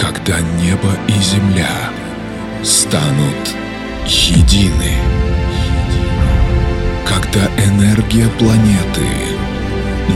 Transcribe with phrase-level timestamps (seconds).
[0.00, 1.90] когда небо и земля
[2.64, 3.54] станут
[4.06, 4.94] едины.
[7.06, 9.06] Когда энергия планеты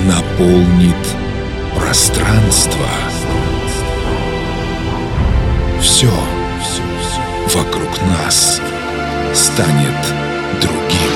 [0.07, 0.95] наполнит
[1.77, 2.87] пространство.
[5.83, 6.11] Все
[7.55, 8.61] вокруг нас
[9.35, 10.01] станет
[10.63, 11.13] другим.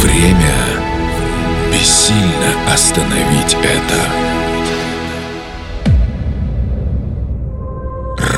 [0.00, 0.54] Время
[1.72, 4.31] бессильно остановить это.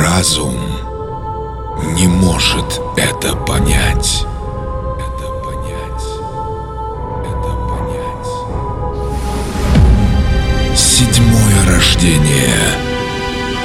[0.04, 0.54] Разум
[1.96, 4.26] не может это понять.
[10.76, 12.54] Седьмое рождение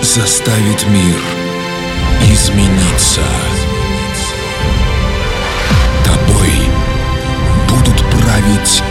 [0.01, 1.19] заставит мир
[2.31, 3.21] измениться.
[6.05, 6.53] Тобой
[7.67, 8.81] будут править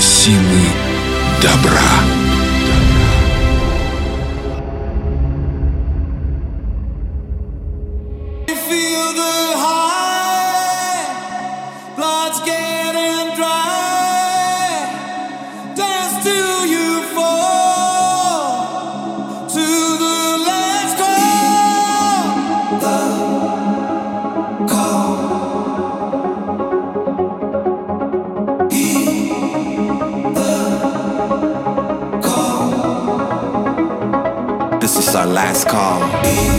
[0.00, 0.64] силы
[1.40, 2.23] добра.
[35.74, 36.53] Be.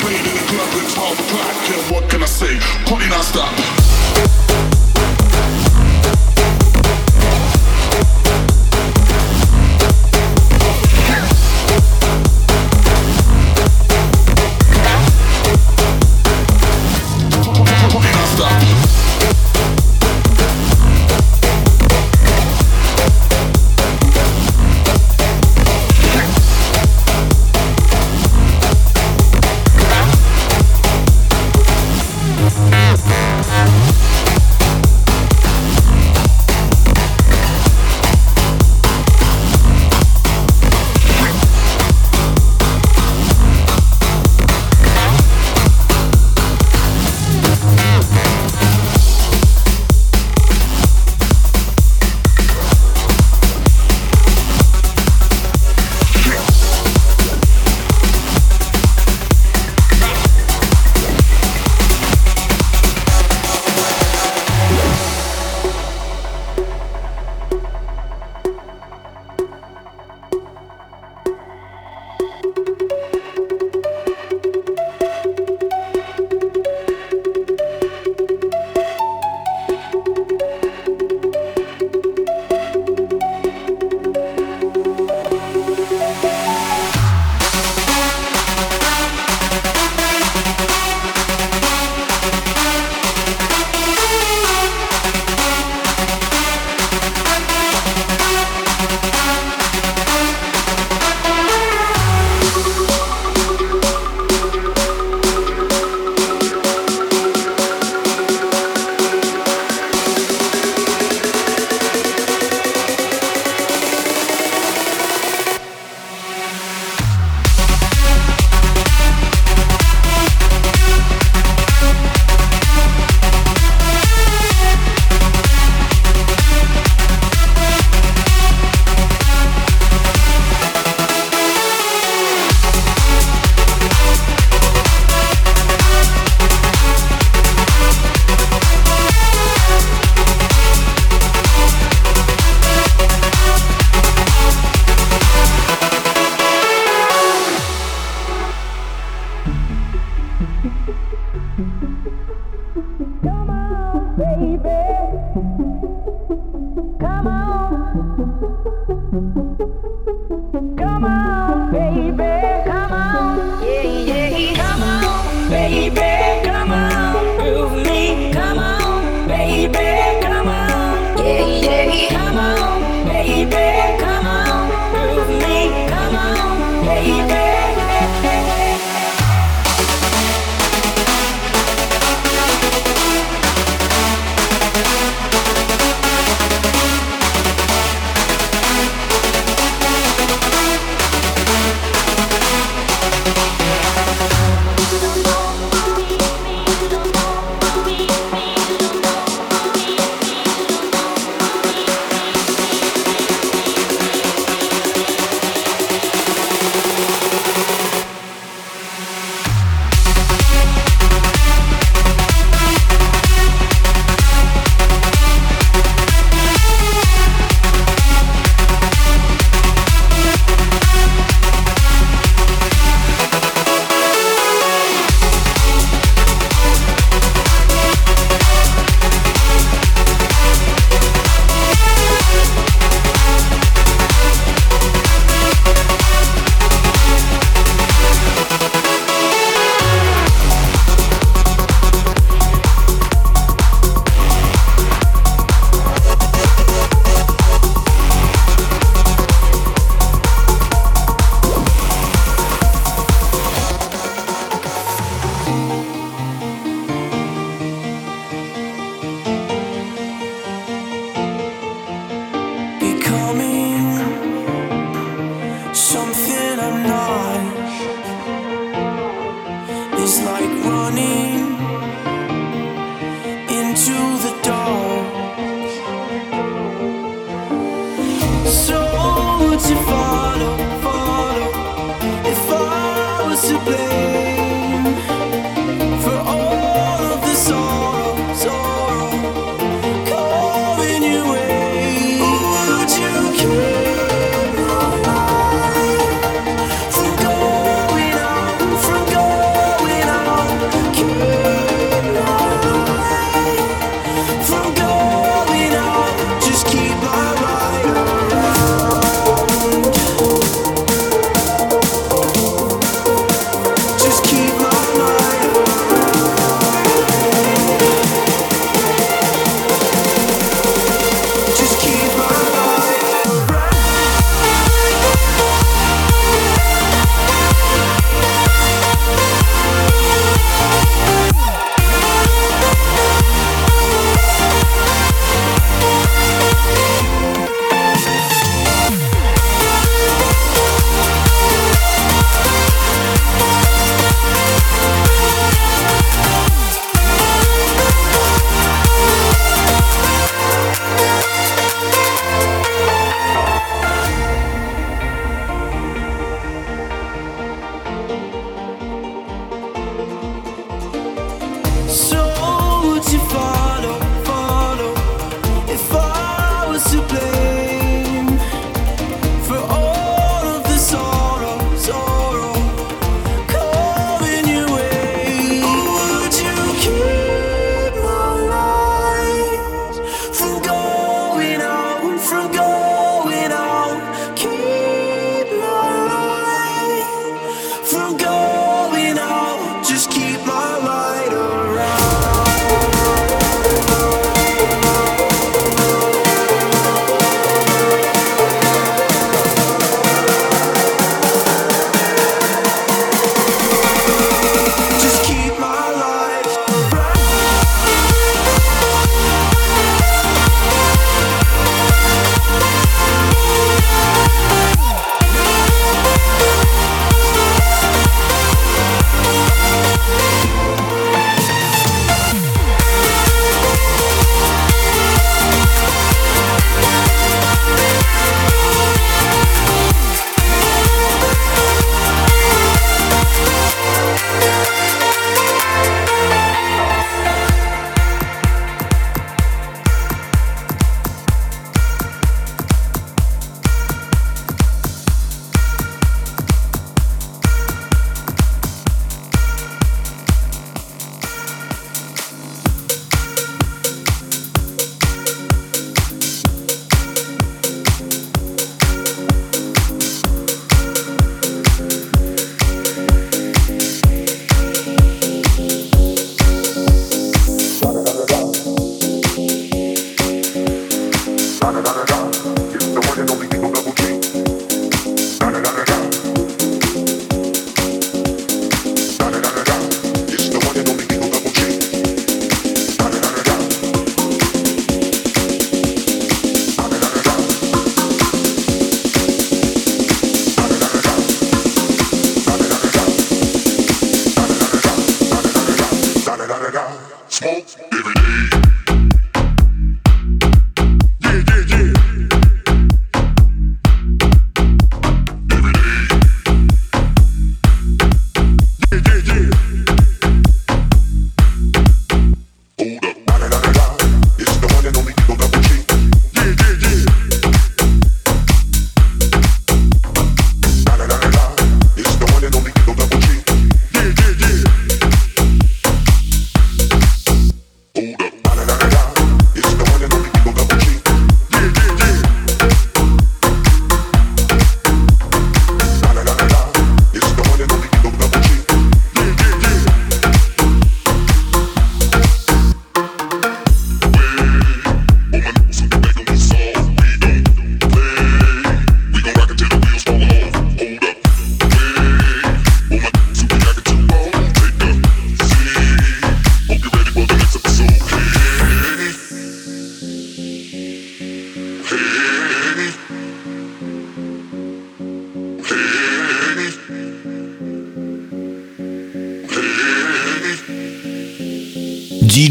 [0.00, 2.56] Played in the club, it's all black, and what can I say?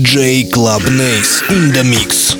[0.10, 2.39] DJ Club Nace in the mix.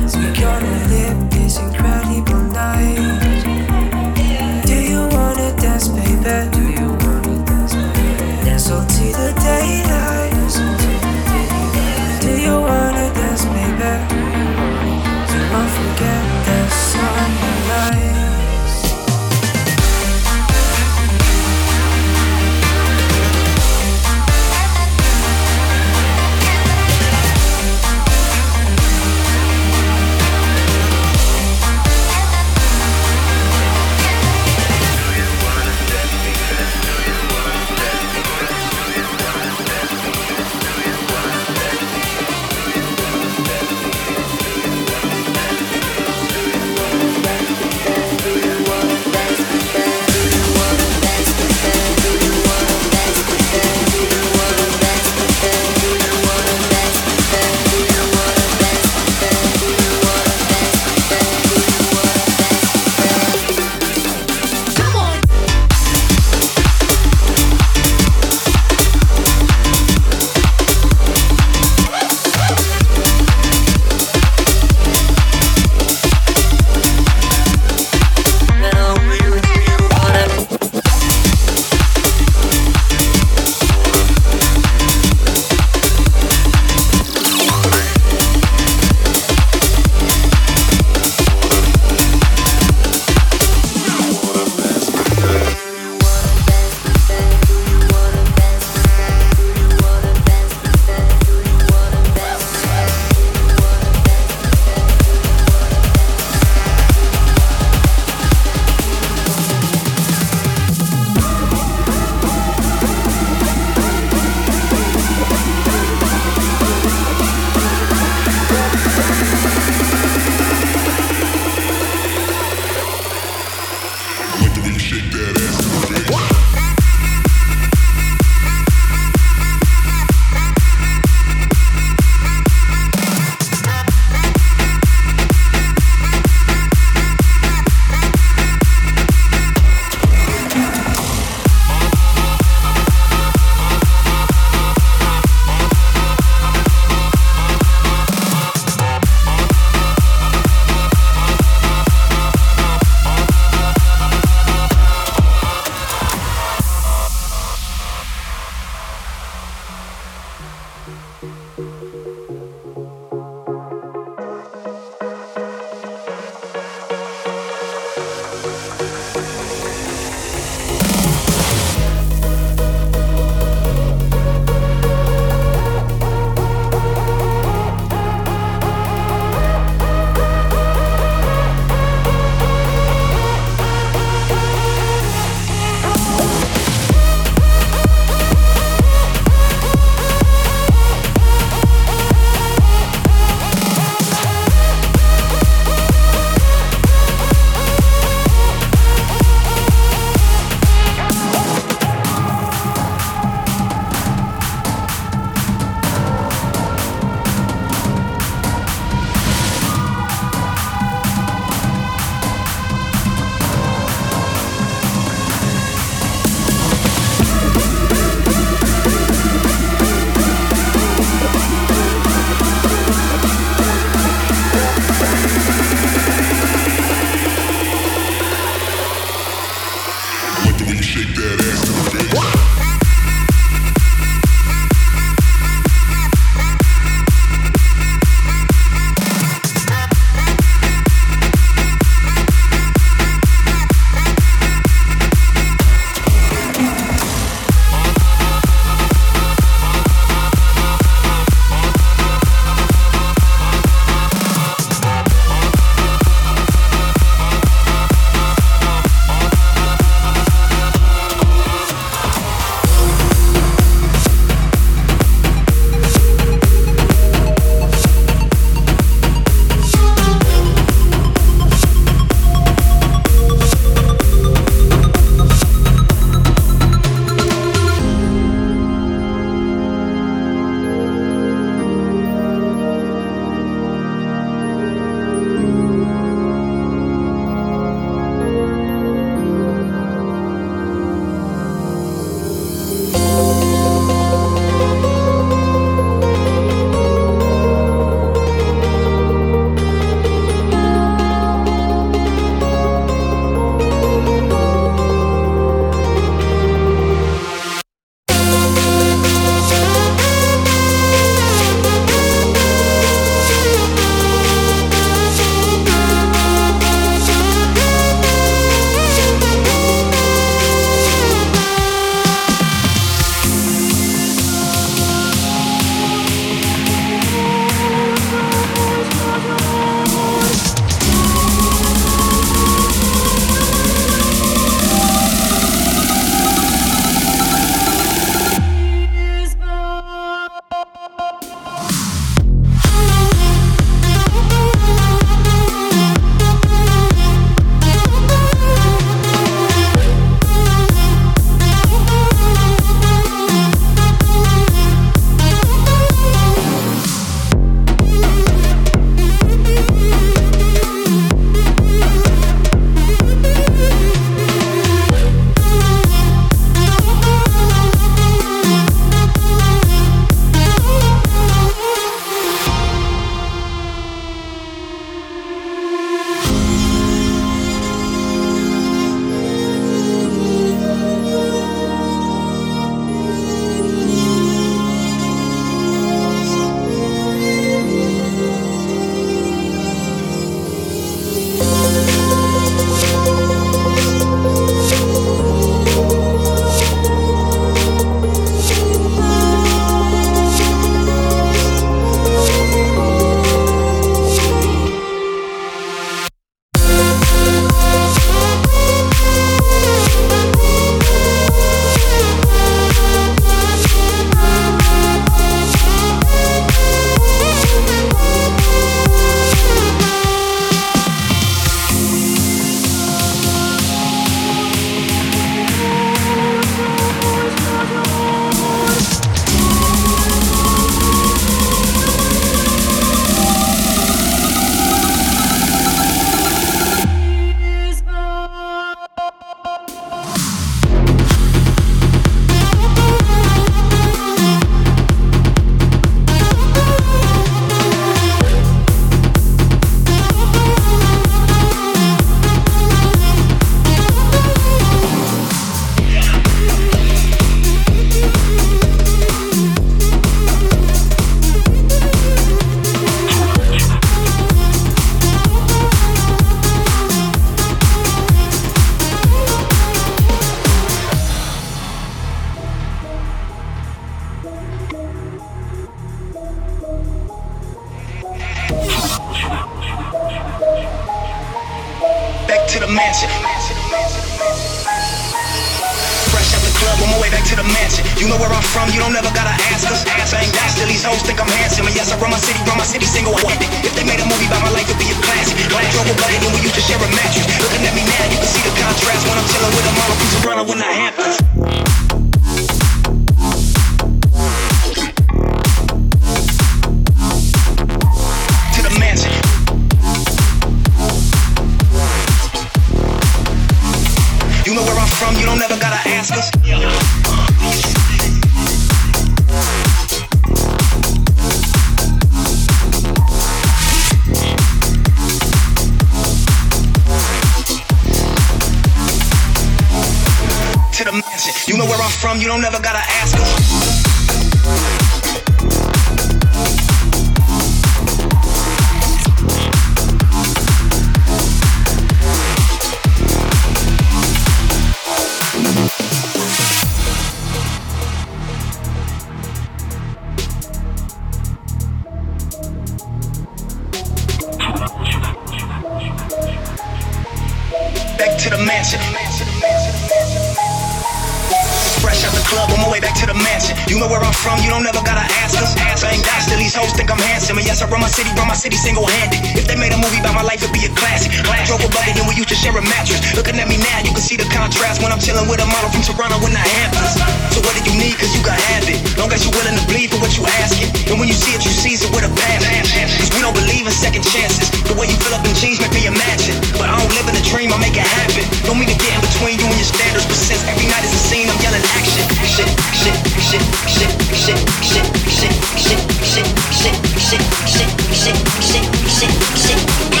[572.91, 573.15] Share.
[573.15, 575.71] Looking at me now, you can see the contrast when I'm chilling with a model
[575.71, 576.99] from Toronto in the Hamptons.
[577.31, 577.95] So what do you need?
[577.95, 578.79] Cause you can have it.
[578.99, 580.71] Long as you're willing to bleed for what you asking.
[580.91, 582.87] And when you see it, you seize it with a passion.
[582.99, 584.51] Cause we don't believe in second chances.
[584.67, 586.35] The way you fill up in jeans make me imagine.
[586.59, 588.23] But I don't live in a dream, I make it happen.
[588.47, 590.93] Don't mean to get in between you and your standards, but since every night is
[590.93, 592.03] a scene, I'm yelling action.
[592.27, 595.79] Shit, shit, shit, shit, shit, shit, shit, shit,
[596.11, 597.23] shit, shit, shit,
[597.55, 600.00] shit, shit, shit, shit.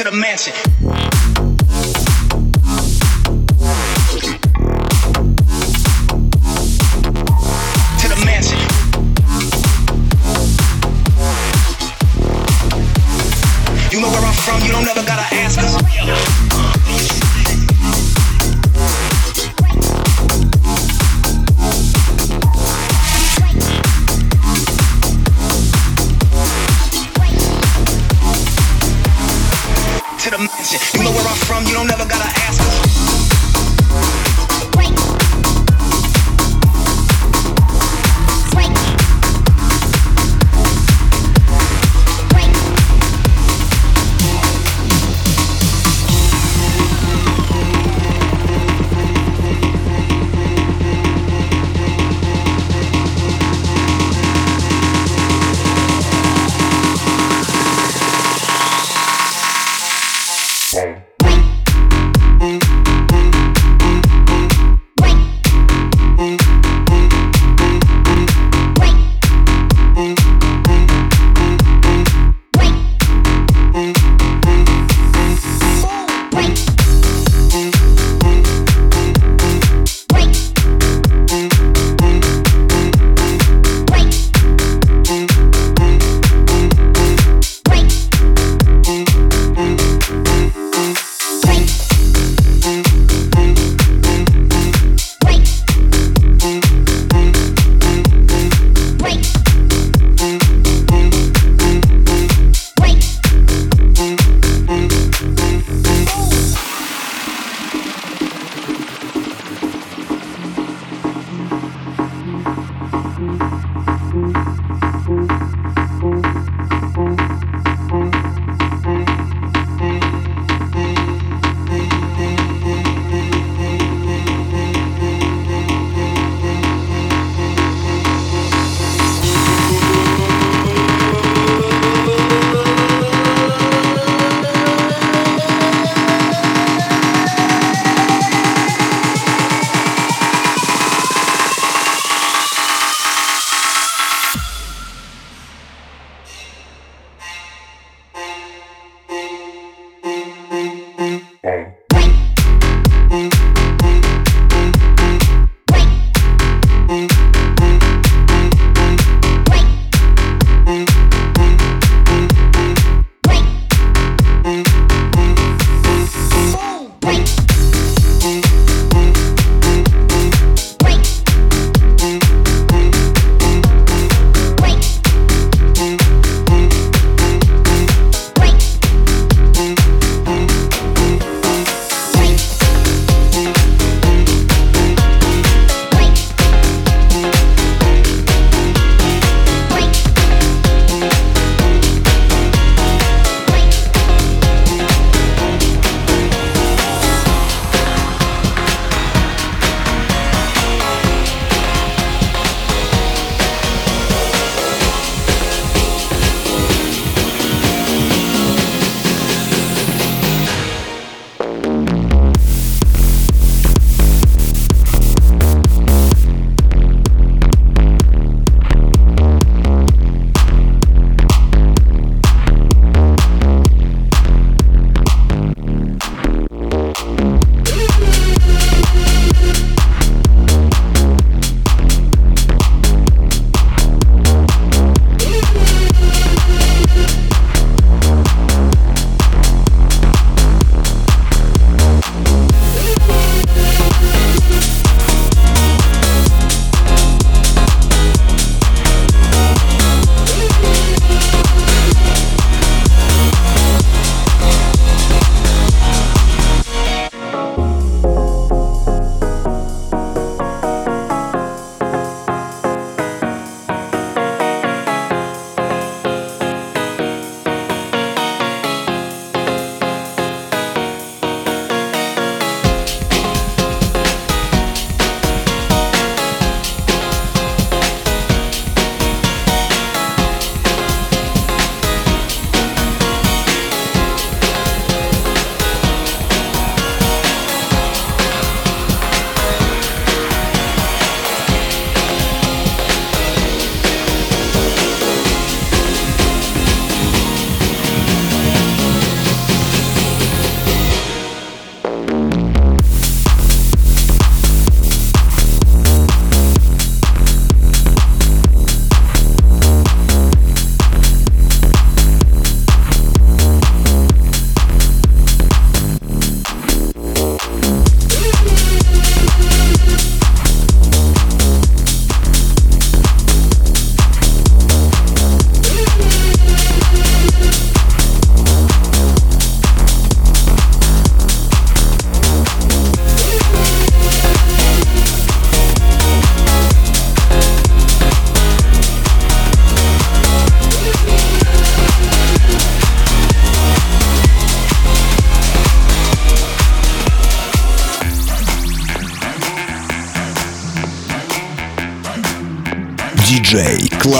[0.00, 1.09] To the mansion.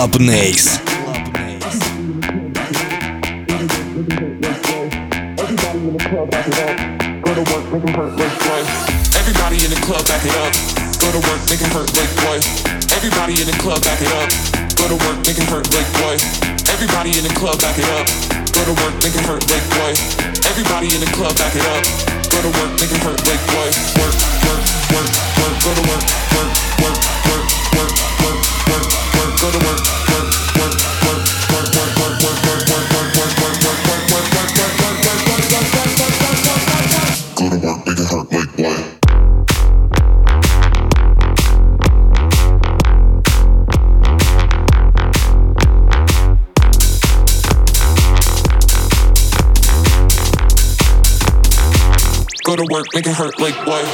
[0.00, 0.80] Club Nace.
[0.80, 1.60] Everybody
[5.84, 6.00] in the
[9.84, 10.56] club back it up.
[10.96, 12.40] Go to work, make it hurt like boy.
[12.96, 14.32] Everybody in the club back it up.
[14.80, 16.16] Go to work, make it hurt like boy.
[16.72, 18.08] Everybody in the club back it up.
[18.56, 19.92] Go to work, make it hurt like boy.
[20.48, 21.84] Everybody in the club back it up.
[22.32, 23.68] Go to work, make it hurt like boy.
[24.00, 24.16] Work,
[24.48, 24.64] work,
[24.96, 25.12] work,
[25.44, 25.60] work.
[25.60, 26.00] Go to work,
[26.32, 26.69] work,
[52.80, 53.84] work, make it hurt like work.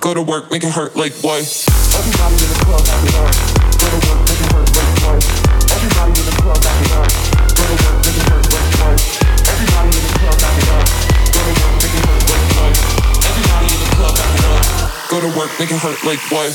[0.00, 1.36] Go to work, make it hurt like boy.
[1.36, 3.59] Everybody in the club, it
[15.20, 16.48] Go to work, make it hurt like boy.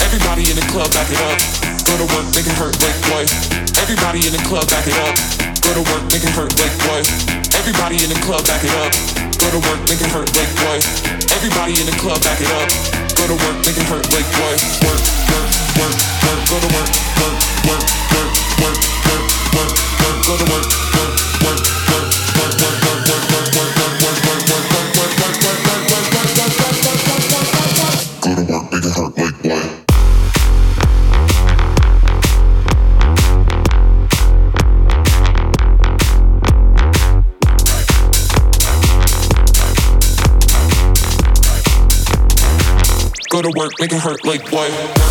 [0.00, 1.36] Everybody in the club, back it up.
[1.84, 3.28] Go to work, make it hurt like boy.
[3.76, 5.12] Everybody in the club, back it up.
[5.60, 7.04] Go to work, make it hurt like boy.
[7.60, 8.92] Everybody in the club, back it up.
[9.36, 10.80] Go to work, make it hurt like boy.
[11.36, 13.01] Everybody in the club, back it up.
[13.22, 14.58] Go to work, make it hurt like boy.
[14.82, 14.98] Work,
[15.30, 15.46] work,
[15.78, 15.94] work,
[16.26, 16.42] work.
[16.50, 16.90] Go to work,
[17.22, 17.38] work,
[17.70, 19.22] work, work, work, work,
[19.54, 19.70] work,
[20.02, 20.26] work.
[20.26, 20.81] Go to work,
[43.56, 45.01] work, make it hurt like boy.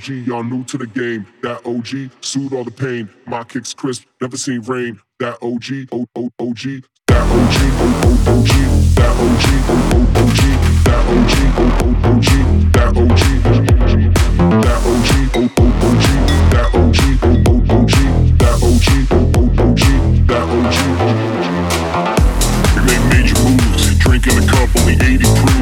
[0.00, 1.26] OG, y'all new to the game.
[1.42, 3.10] That OG, soothe all the pain.
[3.26, 4.98] My kicks crisp, never seen rain.
[5.18, 6.84] That OG, O O OG.
[7.06, 8.48] That OG, O O OG.
[8.96, 10.40] That OG, O O OG.
[10.88, 12.28] That OG, O O OG.
[12.72, 13.20] That OG,
[14.64, 16.04] That OG, O O OG.
[16.48, 17.96] That OG, O O OG.
[18.40, 19.84] That OG, O O OG.
[20.28, 20.78] That OG.
[22.74, 25.59] They make major moves, drinking a cup only 80 proof.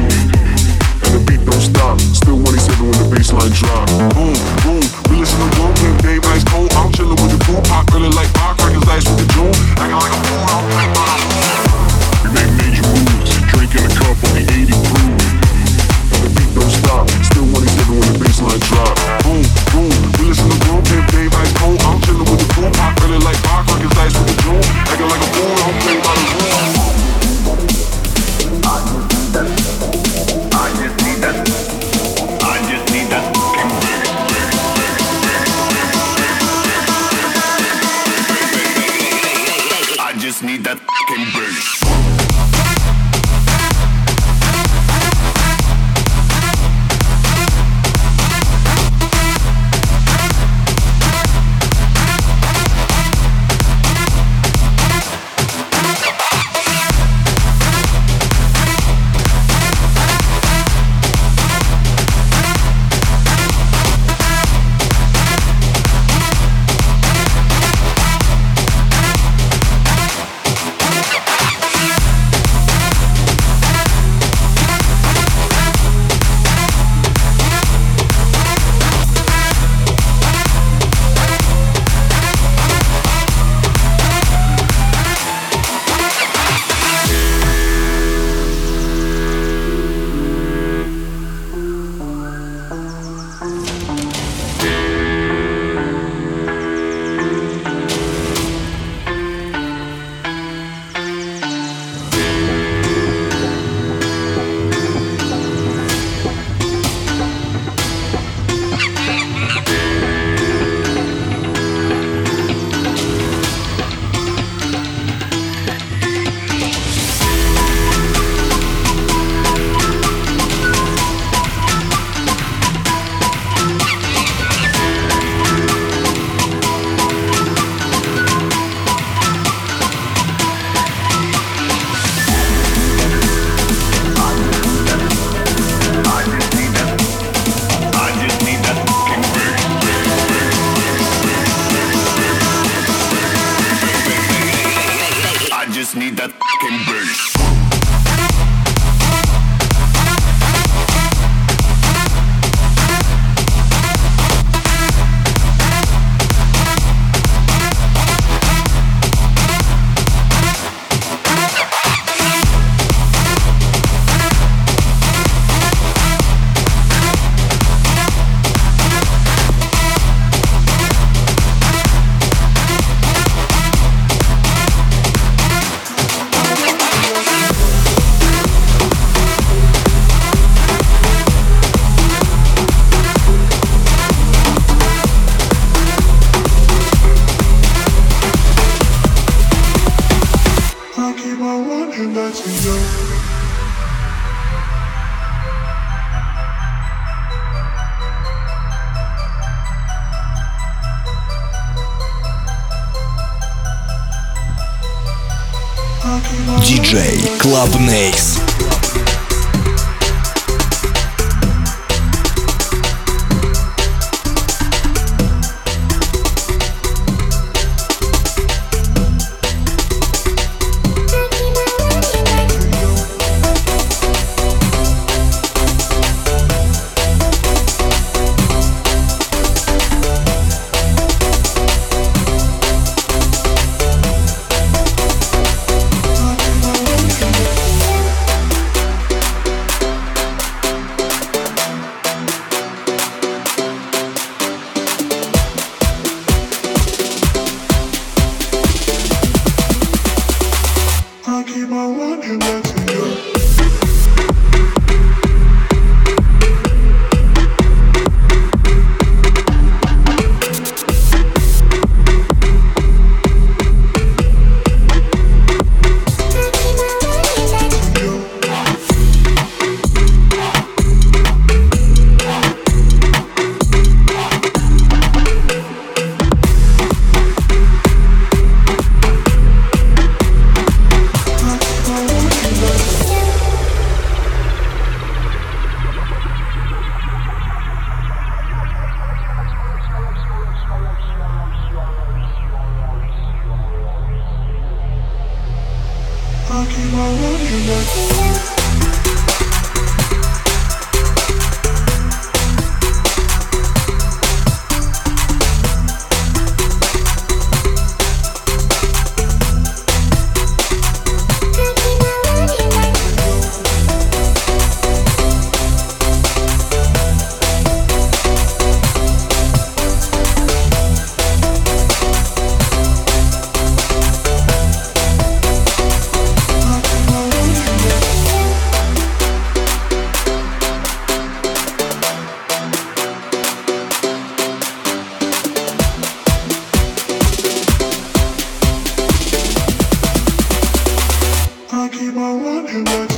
[342.71, 342.83] you.
[342.83, 343.08] like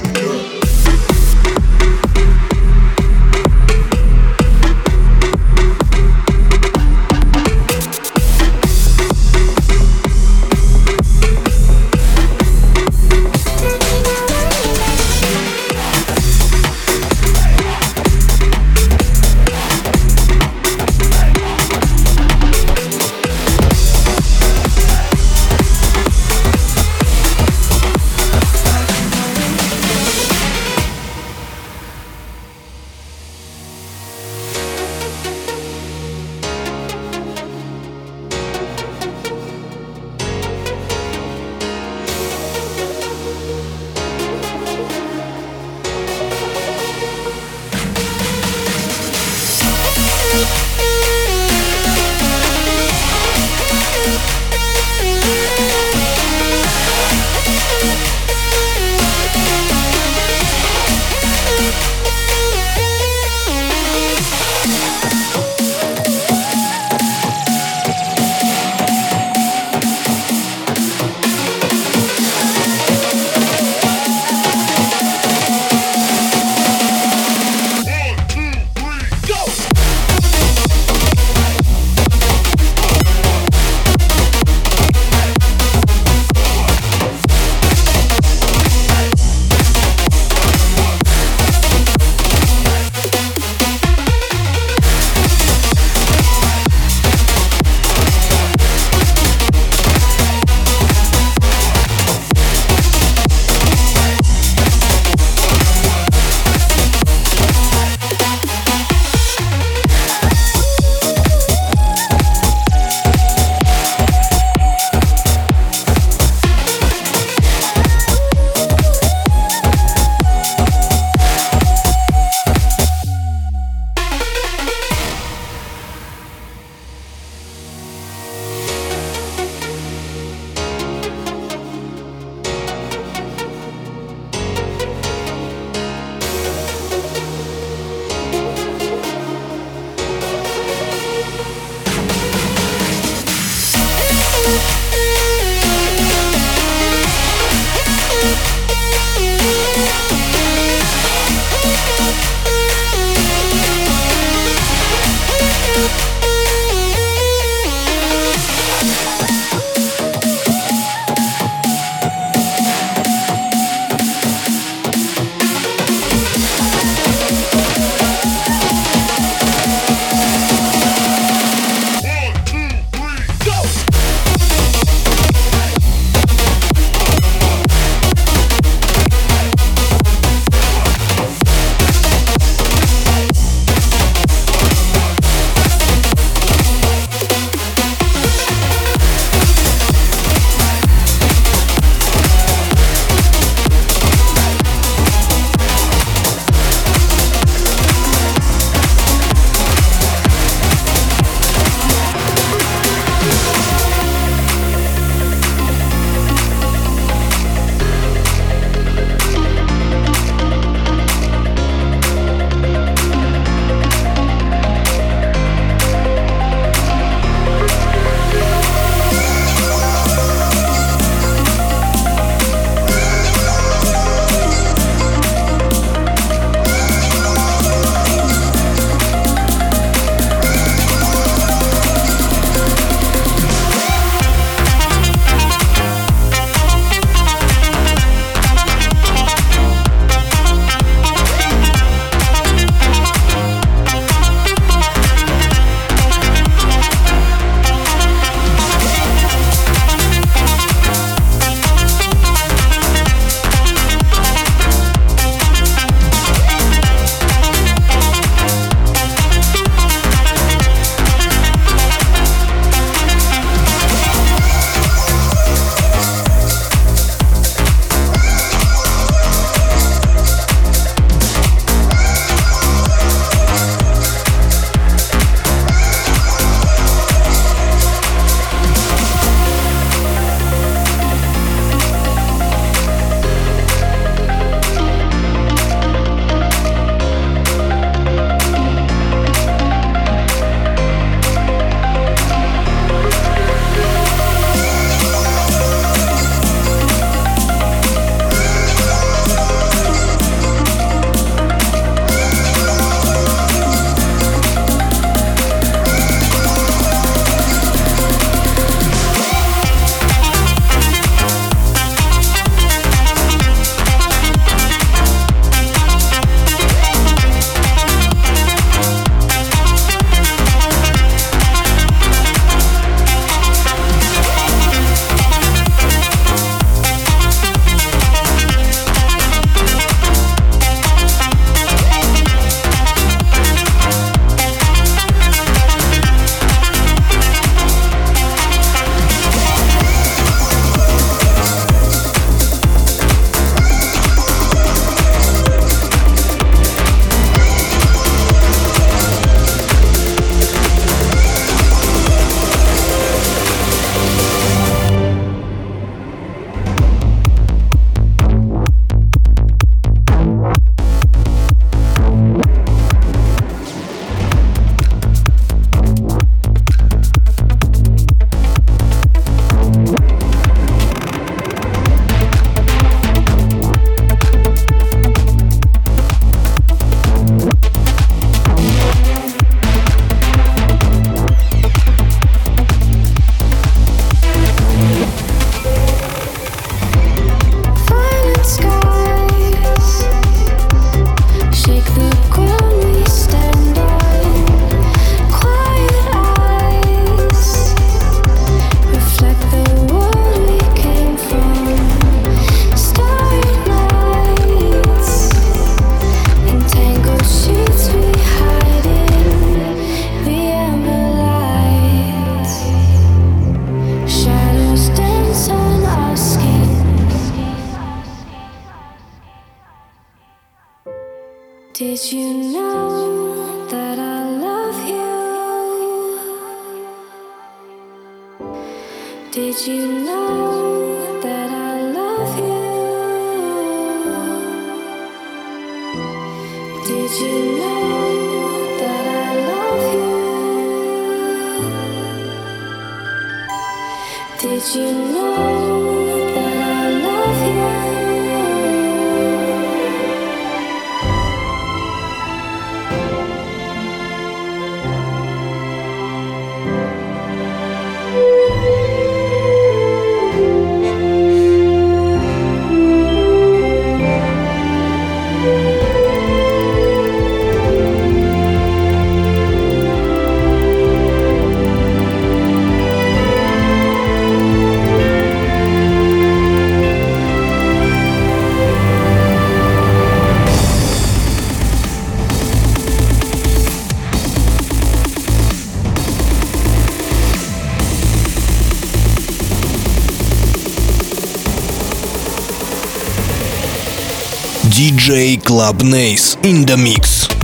[495.01, 497.40] DJ Club Nace in the mix.